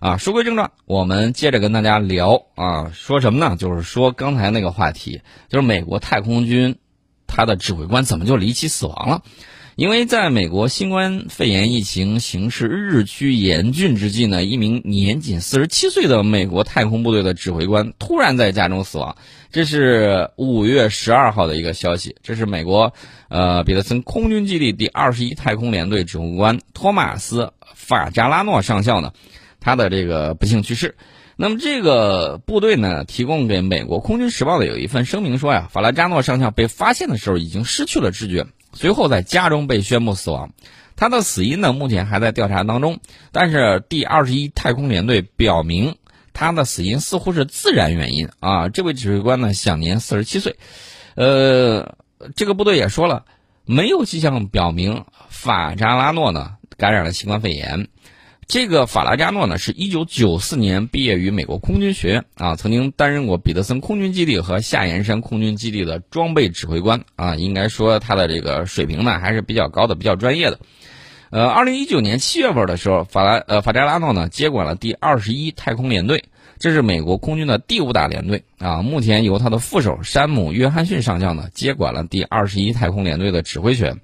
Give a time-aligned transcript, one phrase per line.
[0.00, 3.56] 啊，书归正传，我们接着跟大家聊啊，说什么呢？
[3.56, 6.76] 就是说刚才那个话题，就是美国太空军
[7.26, 9.22] 他的指挥官怎么就离奇死亡了？
[9.74, 19.16] 因为在美国新冠肺炎疫情形势日趋严峻之际呢，一名年仅四十七岁的美国太空部队的指挥官突然在家中死亡。
[19.50, 22.92] 这是五月十二号的一个消息，这是美国
[23.28, 27.44] 呃彼得森空军基地第二十一太空联队指挥官托马斯·
[27.74, 29.12] 法扎拉诺上校呢。
[29.68, 30.96] 他的这个不幸去世，
[31.36, 40.54] 那么这个部队呢，提供给美国空军时报的有一份声明说呀，法拉扎诺上校被发现的时候已经失去了知觉，随后在家中被宣布死亡。
[40.96, 43.00] 他的死因呢，目前还在调查当中，
[43.30, 45.96] 但是第二十一太空联队表明
[46.32, 48.70] 他的死因似乎是自然原因啊。
[48.70, 50.56] 这位指挥官呢，享年四十七岁，
[51.14, 51.94] 呃，
[52.36, 53.26] 这个部队也说了，
[53.66, 57.88] 没有迹象表明法扎拉诺呢感染了新冠肺炎。
[58.48, 70.58] 这个法拉加诺呢，是一九九四年毕业于美国空军学院啊，曾经担任过彼得森空军基地和夏延山空军基地的装备指挥官啊，应该说他的这个水平呢还是比较高的，比较专业的。
[71.28, 76.24] 呃，二零一九年七月份的时候，法拉呃法扎拉诺呢接管了第二十一太空联队，
[76.58, 84.00] 这是美国空军的第五大联队啊，目前由他的副手山姆约翰逊上将呢接管了第二十一太空联队的指挥权。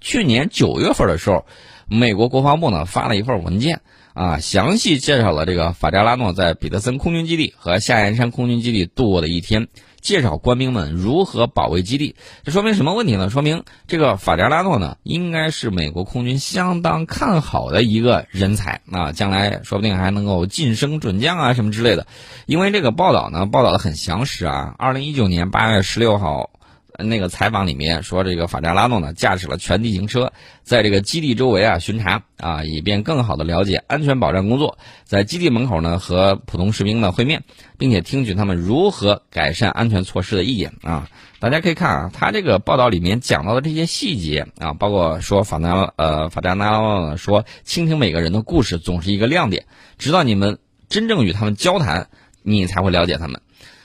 [0.00, 1.46] 去年九月份的时候。
[1.92, 3.82] 美国国防部呢发了一份文件
[4.14, 9.68] 啊，详细介绍了这个法扎拉诺在彼得森空军基地和夏延山空军基地度过的一天，
[10.00, 12.16] 介绍官兵们如何保卫基地。
[12.44, 13.30] 这说明什么问题呢？
[13.30, 22.06] 说明这个法扎拉诺呢，应该是美国空军相当看好的一个人才啊，将来说不定还能够晋升准将啊什么之类的。
[22.46, 24.74] 因为这个报道呢，报道的很详实啊。
[24.78, 26.50] 二零一九年八月十六号。
[26.98, 34.78] 那个采访里面说，这个法扎拉诺呢驾驶了全地形车，在这个基地周围啊巡查啊，以便更好的了解安全保障工作。
[35.04, 37.44] 在基地门口呢和普通士兵呢会面，
[37.78, 41.08] 并且听取他们如何改善安全措施的意见啊。
[41.40, 49.66] 大家可以看啊，他这个报道里面讲到的这些细节啊，包括说法扎呃法扎拉诺说，倾听每个人的故事总是一个亮点，
[49.98, 50.58] 直到你们
[50.88, 52.08] 真正与他们交谈，
[52.42, 53.40] 你才会了解他们。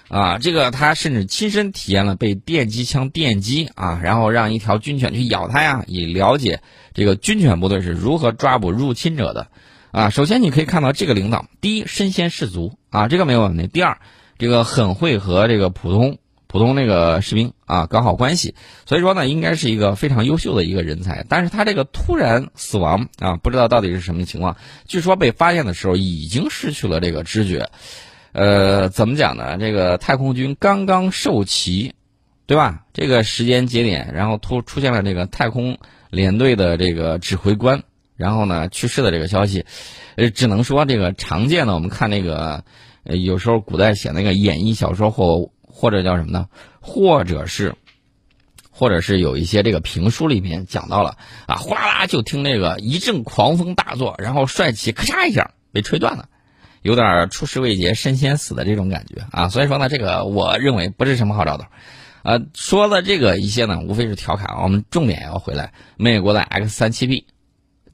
[0.10, 6.62] 啊，这个他甚至亲身体验了被电击枪电击啊，然后让一条军犬去咬他呀，以了解
[6.94, 9.48] 这个军犬部队是如何抓捕入侵者的。
[9.92, 13.68] 啊，首先你可以看到这个领导，第一身先士卒啊，这个没有问题。
[13.68, 13.98] 第二，
[14.38, 21.26] 这个很会和这个普通普通那个士兵啊搞好关系，所以说呢，应该是一个非常优秀的一个人才。
[21.28, 24.56] 但是他这个突然死亡啊，不知道到底是什么情况。
[24.88, 27.70] 据说被发现的时候已经失去了这个知觉。
[28.38, 29.58] 呃，怎么讲呢？
[29.58, 31.96] 这个太空军刚刚授旗，
[32.46, 32.86] 对吧？
[32.94, 35.80] 这个时间节点，然后突出现了这个太空
[36.12, 37.82] 联队的这个指挥官，
[38.16, 39.66] 然后呢去世的这个消息，
[40.18, 42.64] 呃，只能说这个常见的，我们看那个，
[43.06, 46.48] 呃，有时候古代写那个演义小说或或者叫什么呢？
[46.80, 47.74] 或者是，
[48.70, 51.18] 或者是有一些这个评书里面讲到了
[51.48, 56.30] 啊，呼啦啦就听那个一阵狂风大作，然后帅气咔嚓一下被吹断了。
[56.82, 61.66] 有点出师未捷身先死的这种感觉啊，所以说呢，这个我认为不是什么好兆头。
[62.24, 64.62] 呃，说了这个一些呢，无非是调侃。
[64.62, 67.26] 我们重点要回来，美国的 X 三七 B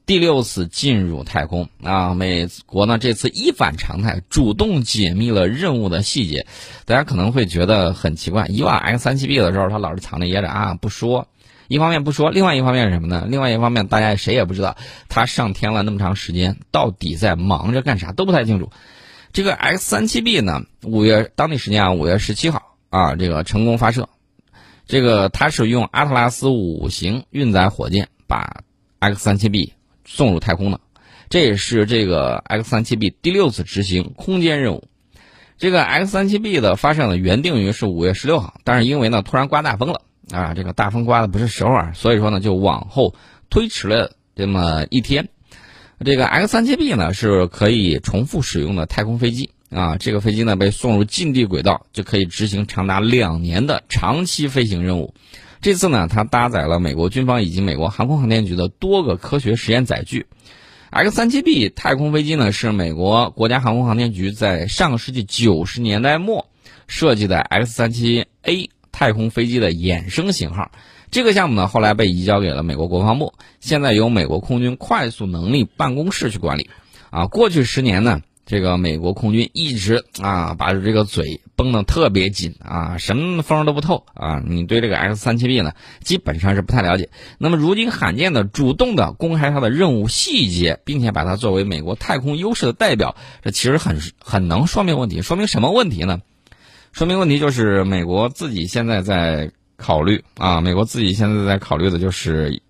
[0.06, 6.46] 第六次进入太空啊，美国呢这次一反常态，主动解密了任务的细节。
[6.84, 11.28] 大家可能会觉得很奇怪，以往 X 三七 B 的时候，他老是藏着掖着啊，不说。
[11.74, 13.26] 一方面不说，另外一方面是什么呢？
[13.28, 14.76] 另外一方面，大家谁也不知道
[15.08, 18.70] 他上天了那么长时间，到底在忙着干啥都不太清楚。
[19.32, 24.08] 这个 X 三七 B 呢，五月当地时间啊，五月十七号啊，这个成功发射。
[24.86, 28.60] 这个它是用阿特拉斯五型运载火箭把
[29.00, 29.72] X 三七 B
[30.04, 30.78] 送入太空的，
[31.28, 34.84] 这也是这个 X 三七 B 第六次执行空间任务。
[35.58, 40.02] 这个 X 三七 B 的发射呢，原定于是五月十六号，但是因为呢突然刮大风了。
[40.30, 43.14] 啊，这个大风刮的不是时候啊，所以说呢，就往后
[43.50, 45.28] 推迟了这么一天。
[46.04, 55.14] 这个 X 三七 B 呢是可以重复使用的太空飞机啊，这个飞机呢被送入近地轨道，就可以执行长达两年的长期飞行任务。
[55.60, 60.26] 这次呢，它搭载了美国军方以及美国航空航天局的多个科学实验载具。
[60.90, 66.48] X 三七 B 太空飞机呢是美国国家航空航天局在上个世纪九十年代末
[66.86, 68.70] 设计的 X 三七 A。
[68.94, 70.70] 太空飞机的衍生型号，
[71.10, 76.70] 这个项目呢后来被移交给了美国国防部，现在由美国空军快速能力办公室去管理。
[77.10, 84.40] 啊，过去十年呢，这个美国空军一直啊把这个嘴绷得特别紧啊，什么风都不透啊。
[84.46, 87.10] 你对这个 X 三七 B 呢，基本上是不太了解。
[87.38, 95.20] 那么如今罕见的主动的公开它的任务细节，并且把它作为美国太空优势的代表，这其实很很能说明问题。
[95.20, 96.20] 说明什么问题呢？
[96.94, 102.62] 说明问题就是美国自己现在在考虑啊，美国自己现在在考虑的就是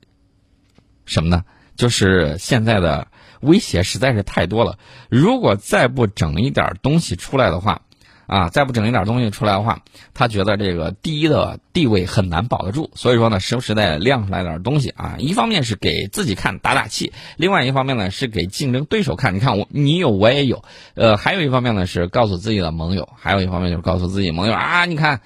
[1.05, 1.45] 什么呢？
[1.77, 3.07] 就是现在的。
[3.41, 4.79] 威胁实在是太多了，
[5.11, 7.83] 如果再不整一点东西出来的话，
[8.27, 9.83] 啊，再不整一点东西出来的话，
[10.15, 12.91] 他觉得这个第一的地位很难保得住。
[12.95, 15.17] 所以说呢，时不时的亮出来点东西啊。
[15.19, 19.35] 一方面是给自己看打打气，另外一方面呢是给竞争对手看。
[19.35, 25.21] 你看我你有我也有，呃，还有一方面呢是告诉自己的盟友，还有一方面就是告诉自己盟友啊，你看，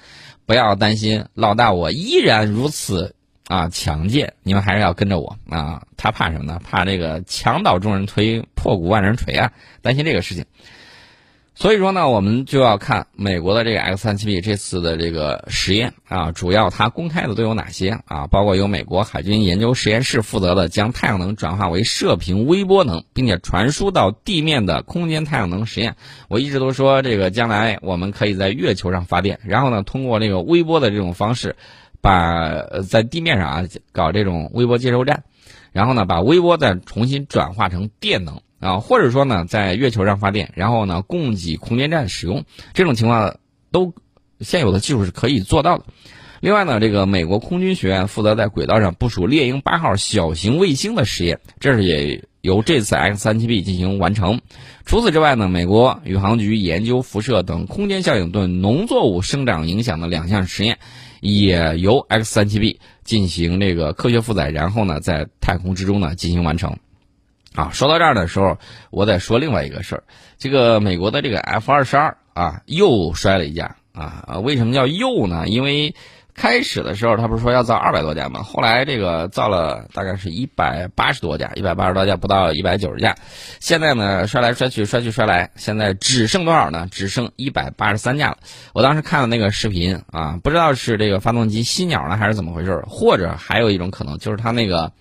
[0.45, 3.15] 不要担心，老大我依然如此。
[3.49, 4.33] 啊，强健！
[4.43, 5.81] 你们还是要跟着我啊！
[5.97, 6.61] 他怕什么呢？
[6.63, 9.51] 怕这个墙倒众人推，破鼓万人锤啊！
[9.81, 10.45] 担心这个事情。
[11.59, 18.27] 所以说呢，我们就要看美国的这个 X 三七 B 这次的这个实验啊，主要它公开的都有哪些啊？
[18.27, 25.97] 包括由美国海军研究实验室负责的将太阳能转化为射频微波能，并且传输到地面的空间太阳能实验。
[26.29, 31.57] 我一直都说，这个将来我们可以在月球上发电，然后呢，通过这个微波的这种方式。
[32.01, 35.25] 把在地面上啊搞这种微波接收站，
[35.73, 43.37] 然后呢把微波再重新转化成电能啊，或者说呢在月球上发电，然后呢供给空间站使用，这种情况
[43.71, 43.93] 都
[44.39, 45.85] 现有的技术是可以做到的。
[46.41, 54.39] 另外呢，这个美国空军学院负责在轨道上部署猎鹰八号小型卫星的实验，这是也由这次 X 三七 B 进行完成。
[54.85, 60.79] 除此之外呢，美国宇航局研究辐射等空间效应对农作物生长影响的两项实验。
[61.21, 66.77] 也由 X 三七 B 进行这个科学负载，然后呢，在太空之中呢进行完成。
[67.55, 68.57] 啊，说到这儿的时候，
[68.89, 70.03] 我再说另外一个事儿，
[70.37, 74.39] 这个美国的这个 F 二十二啊，又摔了一架啊。
[74.43, 75.47] 为什么叫又呢？
[75.47, 75.93] 因为。
[76.35, 78.43] 开始的时候，他不是说要造二百多架吗？
[78.43, 83.13] 后来这个造了大概是一百八十多架，一百八十多架不到一百九十架。
[83.59, 86.87] 现在呢，摔来摔去，摔去摔来，现在只剩多少呢？
[86.89, 88.37] 只剩一百八十三架了。
[88.73, 92.85] 我当时看了那个视频啊，不知道是这个发动机吸鸟呢，还是怎么回事？
[92.87, 94.93] 或者还有一种可能，就是它那个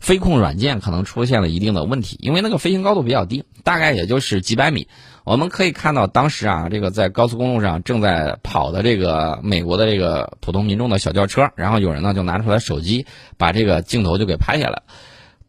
[0.00, 4.88] 飞控软件可能出现了一定的问题，因为那个飞行高度比较低，大概也就是几百米。
[5.24, 13.04] 我们可以看到，当时啊，这个在高速公路上正在跑的这个美国的这个普通民众的小轿车，然后有人呢就拿出来手机，
[13.36, 14.82] 把这个镜头就给拍下来。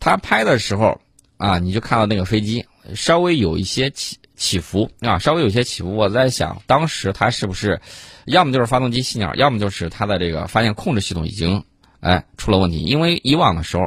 [0.02, 1.00] 他拍的时候
[1.38, 5.96] 啊，你就看到那个飞机稍微有一些起起伏啊，稍微有些起伏。
[5.96, 7.80] 我在想，当时他是不是
[8.26, 11.64] 要么就是发动机熄鸟，要么就是它的这个发现控制系统已经
[12.02, 12.82] 哎出了问题。
[12.84, 13.84] 因为以往的时候。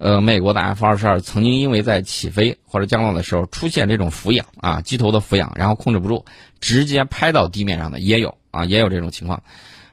[0.00, 6.24] 呃，美国的 F 二十二曾经因为在起飞或者降落的时候出现这种俯仰啊，机头的俯仰，然后控制不住，
[6.58, 9.42] 直接拍到地面上的也有啊，也有这种情况。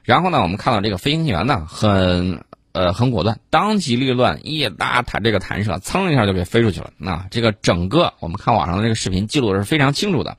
[0.04, 6.90] 然后呢，我们看到这个飞行员呢，很呃很果断，当机立断，一拉弹这个弹射，噌一下就给飞出去了。
[6.96, 10.38] 那这个整个我们看网上的这个视频记录是非常清楚的。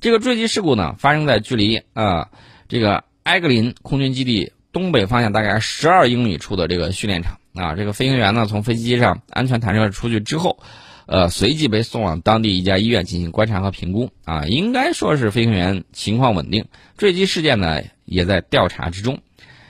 [0.00, 2.26] 这个坠机事故呢，发生在距离啊
[2.66, 7.38] 这个埃格林空军基地东北方向大概十二英里处的这个训练场。
[7.56, 10.58] 啊，这个飞行员呢，从飞机上安全弹射出去之后，
[11.06, 14.10] 呃，随即被送往当地一家医院进行观察和评估。
[14.24, 16.66] 啊，应该说是飞行员情况稳定。
[16.96, 19.18] 坠机事件呢，也在调查之中。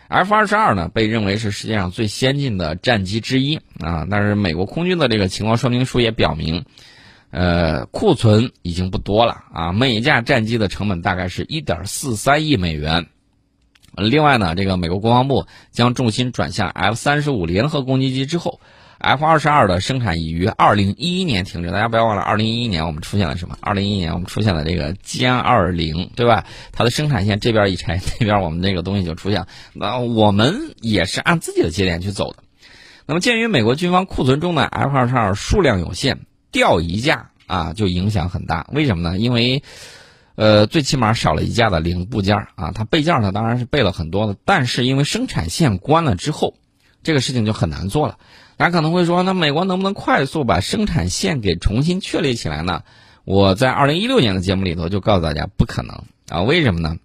[0.09, 3.57] F 二十二呢，被认为是世界上最先进的战机之一。
[3.81, 6.65] 啊，但是美国空军的这个情况说明书也表明，
[7.31, 9.45] 呃，库存已经不多了。
[9.53, 13.07] 啊，每架战机的成本大概是一点四三亿美元。
[13.97, 18.61] 另外呢，这个美国国防部将重心转向 F 三十五联合攻击机之后
[18.99, 21.71] ，F 二十二的生产已于二零一一年停止。
[21.71, 23.57] 大家不要忘了，二零一一年我们出现了什么？
[23.61, 26.45] 二零一一年我们出现了这个歼二零，对吧？
[26.73, 29.49] 它的生产线这边一拆， 那边我们这个东西就出现了。
[29.73, 32.43] 那我们也是按自己的节点去走的。
[33.07, 38.67] 那么，鉴于美国军方库存中的 F 二十二数量有限，掉一架啊就影响很大。
[38.73, 39.17] 为什么呢？
[39.19, 39.63] 因为
[40.37, 46.55] 呃，最起码少了一架的零部件啊，它备件呢当然是备了很多的，但是因为生产线关了之后，
[47.03, 48.19] 这个事情就很难做了。
[48.57, 52.85] 大家可能会说，那美国能不能快速把生产线给重新确立起来呢？
[53.25, 56.43] 我在二零一六年的节目里头就告诉大家，不可能啊！
[56.43, 56.97] 为什么呢？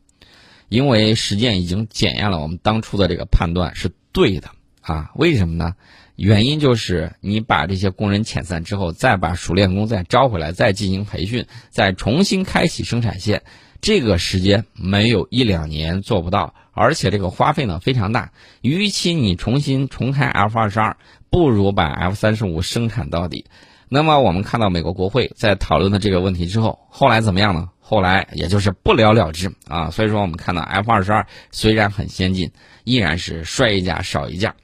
[0.70, 4.50] 因为实践已经检验了我们当初的这个判断是对的
[4.82, 5.12] 啊！
[5.16, 5.76] 为什么呢？
[6.22, 13.42] 原因就是你把这些工人遣散之后，再把熟练工再招回来，再进行培训，再重新开启生产线，
[13.82, 18.34] 这个时间没有一两年做不到，而且这个花费呢非常大。
[18.62, 20.96] 与其你重新重开 F 二十二，
[21.32, 23.46] 不如把 F 三十五生产到底。
[23.90, 27.70] 那么我们看到美国国会在讨论的这个问题之后，后来怎么样呢？
[27.80, 29.90] 后来也就是不了了之啊。
[29.90, 32.52] 所以说我们看到 F 二十二虽然很先进，
[32.84, 34.56] 依然是摔一架少一架。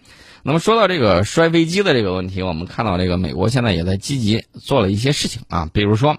[0.43, 6.17] 那么说到这个摔飞机的这个问题，我们看到这个美国现在也在积极做了一些事情啊，比如说，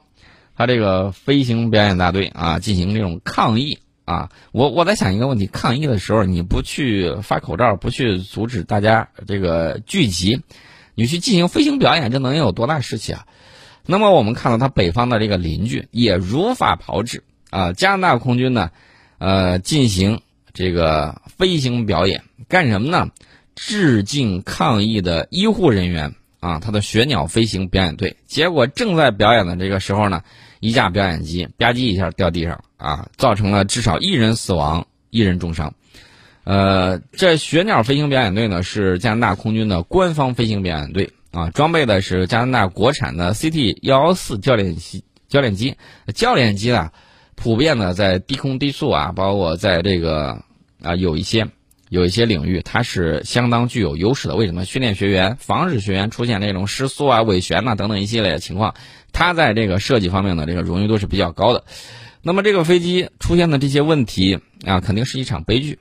[0.57, 4.31] 他这个飞行表演大队啊进行这种抗议啊。
[4.53, 10.43] 我我在想一个问题：抗议的时候你不去发口罩，不去阻止大家这个聚集，
[10.95, 13.25] 你去进行飞行表演，这能有多大士气啊？
[13.87, 18.71] 那么我们看到他北方的这个邻居也如法炮制啊，加拿大空军呢，
[19.17, 20.21] 呃，进行
[20.53, 23.09] 这个飞行表演，干什么呢？
[23.61, 30.23] 致敬抗疫的医护人员啊，他的雪鸟飞行表演队，结果正在表演的这个时候呢，
[30.61, 35.75] 一架表演机吧唧一下掉地上啊，造成了至少一人死亡，一人重伤。
[36.45, 45.77] 呃，这雪鸟飞行表演队呢是加拿大空军的官方飞行表演队啊，装备的是加拿大国产的 CT 幺幺四教练机教练机，
[46.15, 46.93] 教练机呢，
[47.35, 50.45] 普遍的在低空低速啊，包括在这个
[50.81, 51.49] 啊有一些。
[51.89, 54.37] 有一些领域，它是相当具有优势的。
[54.37, 58.75] 为什么训练学员、防止学员出现那种失速啊、尾旋呐等等一系列的情况？
[59.13, 61.65] 它在这个设计方面的这个荣誉度是比较高的。
[62.23, 65.79] 那么这个飞机出现的这些问题啊，肯定是一场悲剧。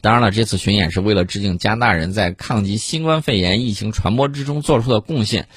[0.00, 5.48] 当然了，这次巡演是为了致敬加拿大人在抗击新冠肺炎疫情传播之中做出的贡献。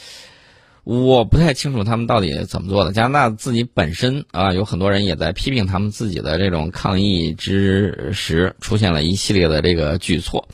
[0.83, 2.91] 我不太清楚他们到底怎么做的。
[2.91, 10.47] 加拿大自己本身啊，有很多人也在批评他们自己的这种抗疫之时出现了一系列的这个举措。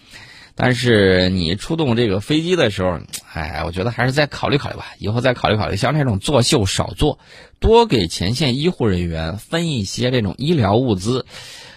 [0.54, 3.00] 但是你出动这个飞机的时候，
[3.34, 4.88] 哎，我觉得还是再考虑考虑吧。
[5.00, 7.18] 以后再考虑考虑，像这种作秀少做，
[7.60, 11.26] 多给前线医护人员分一些这种医疗物资。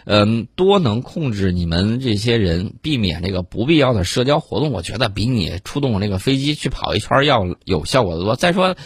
[0.04, 4.70] 嗯，多能控制你们这些人，避免这个不必要的社交活动。
[4.72, 8.34] 我觉得比你出动那个飞机去跑一圈要有效果的多。
[8.36, 8.76] 再说，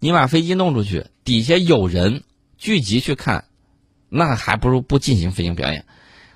[0.00, 2.22] 你把飞机弄出去，底下有人
[2.58, 3.44] 聚集去看，
[4.08, 5.84] 那还不如不进行飞行表演。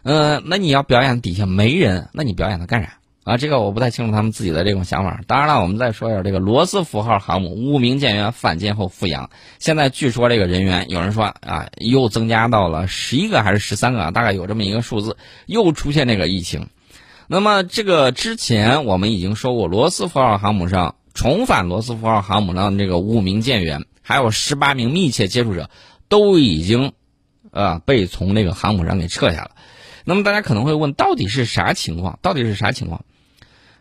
[0.02, 2.98] 嗯，那你要表演底下没人，那你表演它干啥？
[3.28, 5.20] 啊，这个我不太清楚他们自己的这种想法。
[5.26, 16.68] 当然了，我们再说一下这个罗斯福号航母五名舰员反舰后复阳，现在据说这个人员有人说啊，又增加到了十一个还是十三个，大概有这么一个数字，又出现这个疫情。
[17.26, 25.68] 那么这个之前我们已经说过，罗斯福号航母上重返罗斯福号航母上的这个五名舰员，还有十八名密切接触者，
[26.08, 26.92] 都已经
[27.50, 29.50] 啊被从那个航母上给撤下了。
[30.04, 32.18] 那么大家可能会问，到底是啥情况？
[32.22, 33.04] 到底是啥情况？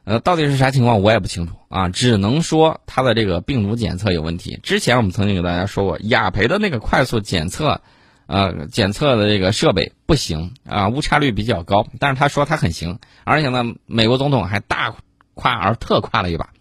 [0.08, 4.58] 呃，到底是啥情况，我也不清楚啊，只能说它的这个病毒检测有问题。
[4.64, 7.82] 之前我们曾经给大家说过，雅培的那个快速检测，
[8.26, 11.86] 呃，检测的这个设备不行啊，误差率比较高。
[12.00, 14.96] 但是他说他很行，而且呢，美国总统还大
[15.34, 16.52] 夸而特夸了一把。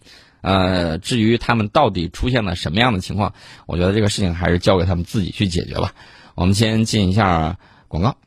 [0.41, 3.31] 呃，至于他们到底出现了什么样的情况，
[3.65, 5.93] 我觉得这个事情还是交给他们自己去解决吧。
[6.35, 8.17] 我们先进一下广告。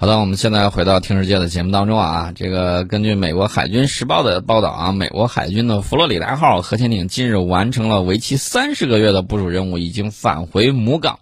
[0.00, 2.32] 好的，我们现在回到听世界的节目当中啊。
[2.34, 11.18] 这个根据美国海军时报的报道啊，美国海军的佛罗里达号核潜艇近日完成了为期三十个月的部署任务，已经返回母港。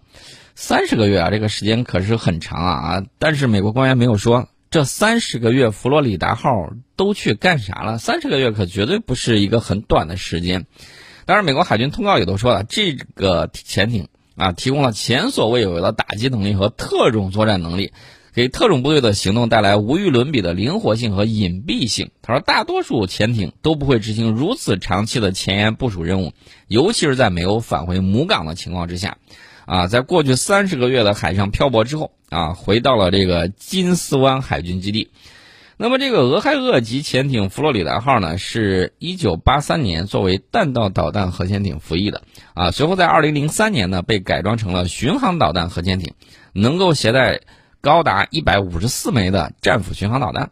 [0.55, 3.03] 三十个月啊，这个时间可是很长啊啊！
[3.17, 7.97] 但是美国官员没有说这三十个月佛罗里达号都去干啥了。
[7.97, 10.67] 三十个月可绝对不是一个很短的时间。
[11.25, 14.07] 当然，美国海军通告也都说了，这个潜艇
[14.37, 17.91] 啊提供了前所未有的打击能力和特种作战能力。
[18.33, 22.11] 给特种部队的行动带来无与伦比的灵活性和隐蔽性。
[22.21, 26.33] 他说，大多数潜艇都不会执行如此长期的前沿部署任务，
[26.67, 29.17] 尤其是在没有返回母港的情况之下。
[29.65, 35.09] 啊，在过去三十个月的海上漂泊之后，啊，回到了这个金斯湾海军基地。
[35.77, 42.23] 那么，这个俄亥俄级潜艇佛罗里达号呢，是一九八三年作为弹道导弹核潜艇服役的。
[42.53, 46.13] 啊，随后在二零零三年呢，被改装成了巡航导弹核潜艇，
[46.53, 47.41] 能够携带。
[47.81, 50.51] 高达一百五十四枚的战斧巡航导弹。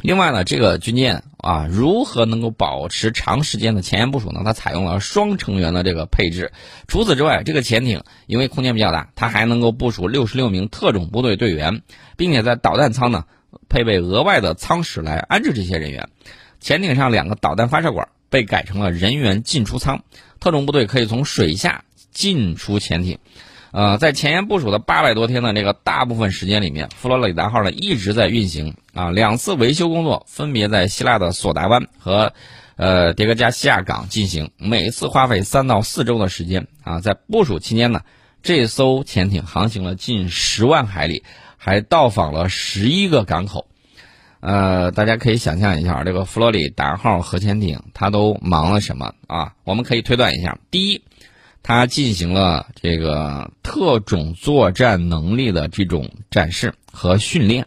[0.00, 4.42] 另外呢，这个军舰啊，如何能够保持长时间的前沿部署呢？
[4.44, 6.52] 它采用了双成员的这个配置。
[6.88, 11.82] 除此之外，这个潜艇因为空间比较大，它还能够部署六十六名特种部队队员，
[12.16, 13.26] 并且在导弹舱呢
[13.68, 16.08] 配备额外的舱室来安置这些人员。
[16.58, 20.02] 潜艇上两个导弹发射管被改成了人员进出舱，
[20.40, 23.20] 特种部队可以从水下进出潜艇。
[23.72, 29.10] 呃，在前沿部署的八百多天的这个大部分时间里面，佛罗里达号呢一直在运行啊。
[29.10, 32.34] 两次维修工作分别在希腊的索达湾和
[32.76, 37.00] 呃迭戈加西亚港进行，每次花费三到四周的时间啊。
[37.00, 38.02] 在部署期间呢，
[38.42, 41.24] 这艘潜艇航行了近十万海里，
[41.56, 43.66] 还到访了十一个港口。
[44.40, 49.54] 呃，大家可以想象一下，这个佛罗里达号核潜艇它都忙了什么啊？
[49.64, 51.04] 我们可以推断一下：第一，
[51.62, 57.66] 它进行了这个特种作战能力的这种展示和训练，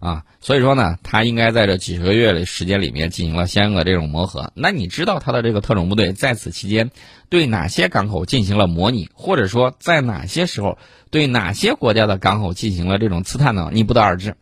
[0.00, 4.52] 啊，所以说呢，它应该在这几十个月的时间里面进行了相应的这种磨合。
[4.54, 6.90] 那你知道它的这个特种部队在此期间
[7.28, 10.78] 对哪些港口进行了模拟，或者说在哪些时候
[11.10, 13.70] 对哪些国家的港口进行了这种刺探呢？
[13.72, 14.36] 你不得而知。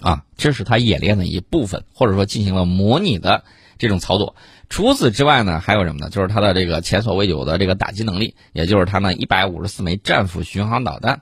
[0.00, 3.42] 啊，这是他演练的一部分，或者说进行了模拟的
[3.78, 4.36] 这种操作。
[4.68, 6.10] 除此之外呢，还有什么呢？
[6.10, 11.20] 就是它的这个前所未有的这个打击能力，也就是它那一百五十四枚战斧巡航导弹。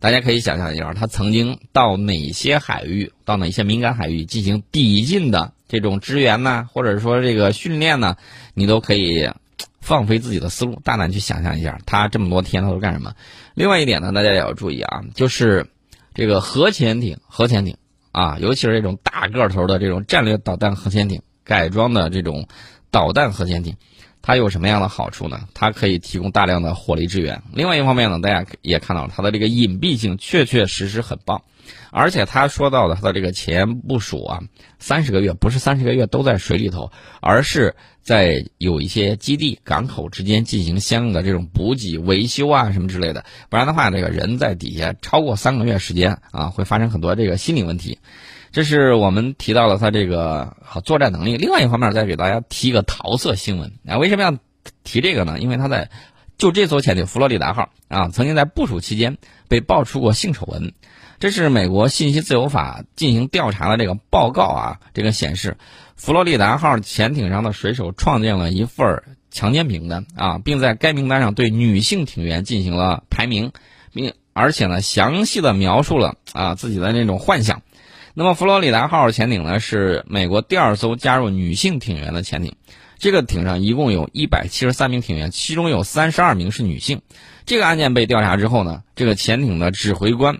[0.00, 6.68] 大家可以想象一下，它曾经到哪些海域，到哪些敏感海域进行抵近的这种支援呢？
[6.72, 8.16] 或者说这个训练呢？
[8.54, 9.30] 你都可以
[9.80, 13.14] 放飞自己的思路，大胆去想象一下，它这么多天它都干什么？
[13.54, 15.68] 另外一点呢，大家也要注意啊，就是
[16.14, 17.76] 这个核潜艇，核潜艇。
[18.10, 22.48] 啊，尤其是这种大个头的这种战略导弹核潜艇改装的这种
[22.90, 23.76] 导弹核潜艇，
[24.22, 25.40] 它有什么样的好处呢？
[25.54, 27.42] 它可以提供大量的火力支援。
[27.52, 31.42] 另外一方面呢，大家也看到它的这个隐蔽性确确实实很棒，
[31.90, 34.40] 而且他说到的它的这个前部署啊，
[34.78, 36.90] 三十个月不是三十个月都在水里头，
[37.20, 37.74] 而是。
[38.08, 47.98] 在有一些基地、港口之间进行相应的这种补给、维修啊什么之类的，不然的话，这个人在底下超过三个月时间啊，会发生很多这个心理问题。
[48.52, 51.36] 这是我们提到了他这个作战能力。
[51.36, 54.36] 另外一方面，再给大家提一个桃色新闻啊，为什么要
[54.84, 55.38] 提这个呢？
[55.38, 55.90] 因为他在
[56.36, 60.72] 就这艘潜艇“佛罗里达号”啊，曾经在部署期间被爆出过性丑闻。
[61.18, 65.56] 这是美国信息自由法进行调查的这个报告啊，这个显示。
[65.96, 69.02] 佛罗里达号潜艇上的水手创建了一份
[69.32, 73.50] 强奸名单啊，并在该名单上对女性艇员进行了排名，
[73.92, 77.62] 并而且呢详细的描述了啊自己的那种幻想。
[78.14, 82.56] 那么佛罗里达号潜艇呢是美国第二艘加入女性艇员的潜艇，
[82.98, 87.02] 这个艇上一共有一百七十三名艇员，其中有三十二名是女性。
[87.46, 90.38] 这个案件被调查之后呢，这个潜艇的指挥官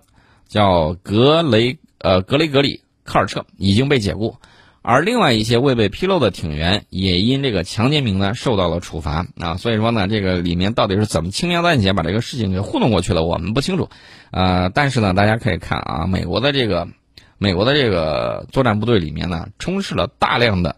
[0.48, 4.36] 叫格雷呃格雷格里科尔彻已经被解雇。
[4.80, 13.90] 而另外一些未被披露的艇员也因这个强奸名呢受到了处罚啊，所以说呢，这个里面到底是怎么轻描淡写把这个事情给糊弄过去了，我们不清楚。
[14.30, 16.88] 呃，但是呢，大家可以看啊，美国的这个
[17.38, 20.76] 美国的这个作战部队里面呢，充斥了大量的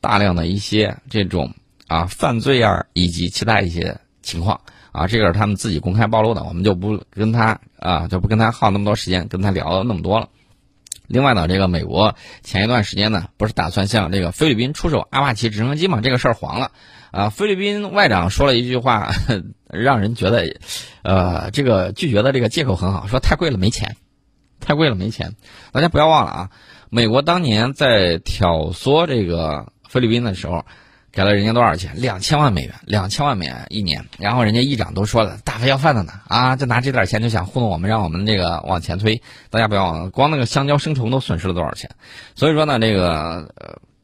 [0.00, 1.52] 大量的一些这种
[1.88, 4.60] 啊犯罪啊以及其他一些情况
[4.92, 10.28] 啊，这个是他们自己公开暴露的，我们就不跟他啊就不跟他耗那么多时间跟他聊那么多了。
[11.08, 16.00] 另外呢，这个美国前一段时间呢，不是打算向这个菲律宾出手阿帕奇直升机嘛？
[16.00, 16.70] 这个事儿黄了，
[17.10, 19.10] 啊，菲律宾外长说了一句话，
[19.68, 20.56] 让人觉得，
[21.02, 23.96] 呃，这个拒绝的这个借口很好，说太贵了没钱，
[24.62, 25.34] 太贵了没钱。
[25.72, 26.50] 大家不要忘了啊，
[26.88, 30.64] 美国当年在挑唆这个菲律宾的时候。
[31.14, 31.92] 给了人家多少钱？
[31.96, 34.06] 两千万美元，两千万美元一年。
[34.18, 39.20] 然后人家议长都说了，大发要饭的呢啊，就拿这点钱就想糊弄我们，让我们这个往前推。
[39.50, 41.90] 大家不要忘了，光那个香蕉生虫都损失了多少钱。
[42.34, 43.54] 所以说呢，这个，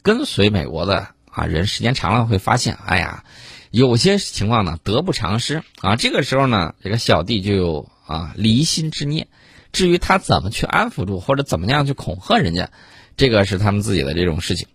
[0.03, 3.25] 跟随美国的啊人时间长了会发现，哎呀，
[3.71, 5.97] 有些情况呢得不偿失啊。
[5.97, 9.29] 这个时候呢，这个小弟就有啊离心之念。
[9.73, 12.71] 至于他怎么去安抚住，或者怎么样去恐吓人家，
[13.17, 14.67] 这个是他们自己的这种事情。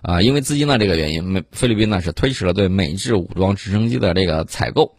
[0.00, 4.94] 啊，因为资金的这个原因，美菲律宾呢是推迟了对美制武装直升机的这个采购，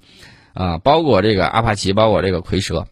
[0.54, 2.86] 啊，包括这个阿帕奇，包括这个蝰蛇，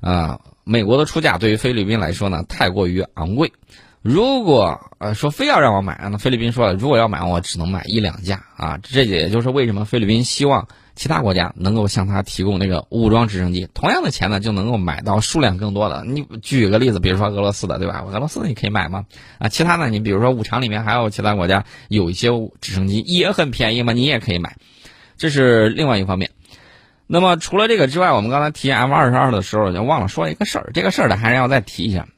[0.00, 3.52] 啊，美国的出价对于菲律宾来说呢太过于昂贵。
[4.02, 8.78] 如果呃说非要让我买，那菲律宾说了，如果要买，我只能买一两架啊。
[8.82, 16.02] 这也就是为什么菲律宾希望其他国家能够向他提供那个武装直升机，同样的钱呢就能够买到数量更多的。
[16.04, 18.02] 你举个例子，比如说俄罗斯的，对吧？
[18.10, 19.04] 俄罗斯你可以买吗？
[19.38, 19.88] 啊，其他呢？
[19.88, 22.30] 你比如说五常里面还有其他国家有一些
[22.60, 24.56] 直升机也很便宜嘛，你也可以买。
[25.18, 26.30] 这是另外一方面。
[27.06, 32.08] 那么除了这个之外，我们刚才提 F 二十二的时候就忘了说一个事儿，这个事儿呢还是要再提一下。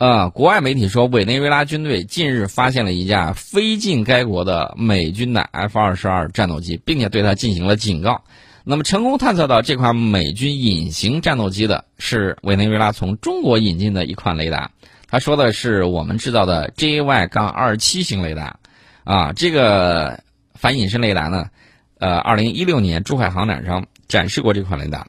[0.00, 8.24] 呃，国外媒体说，委内瑞拉军队近日发现了一架飞进该国的美军的 F 二十二战斗机，并且对它进行了警告。
[8.64, 14.70] 那么，成功探测到这款美军隐形战斗机的是委内瑞拉从中国引进的一款雷达。
[15.06, 18.58] 他说的是我们制造的 JY- 杠二七型雷达。
[19.04, 21.50] 啊，这个反隐身雷达呢，
[21.98, 25.08] 呃，二零一六年珠海航展上展示过这款雷达，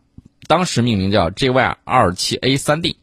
[0.49, 2.97] 当时命名叫 JY 二七 A 三 D。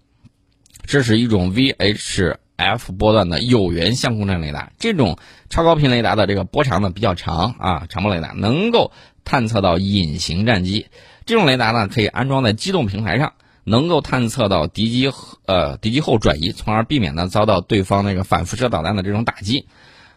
[0.88, 5.18] 这是一种 VHF 波段的有源相控阵雷达，这种
[5.51, 8.90] 超高频雷达的这个波长呢比较长啊，长波雷达能够
[9.22, 10.87] 探测到隐形战机。
[11.27, 15.12] 这种雷达呢可以安装在机动平台上，能够探测到敌机
[15.44, 19.68] 呃敌机后转移，从而避免呢遭到对方那个反辐射导弹的这种打击。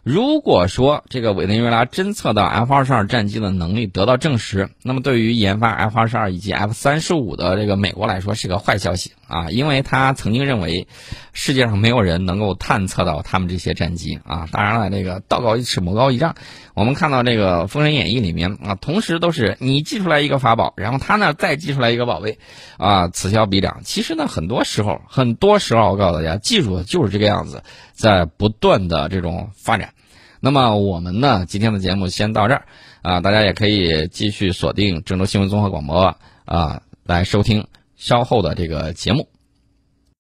[0.04, 10.88] 如果说这个委内瑞拉侦测到 F 二十二战机的能力得到证实，那么对于研发 F 二十二以及 F 三十五的这个美国来说是个坏消息啊，因为他曾经认为
[11.34, 14.50] 世界上没有人能够探测到他们这些战机啊。
[14.52, 16.36] 当然了，这个道高一尺，魔高一丈。
[16.74, 22.40] 我们看到这个《封神演义》里面啊，同时都是你寄出来一个法宝，然后他呢再寄出来一个宝贝，
[22.78, 23.82] 啊，此消彼长。
[23.84, 29.94] 其实呢，很多时候，很多时候，我告诉大家，技术就是这个样子，在不断的这种发展。
[30.40, 32.66] 那么我们呢，今天的节目先到这儿
[33.02, 39.31] 啊，大家也可以继续锁定郑州新闻综合广播啊，来收听稍后的这个节目。